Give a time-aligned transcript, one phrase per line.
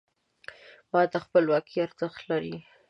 [0.91, 2.55] ما ته خپلواکي ارزښت لري.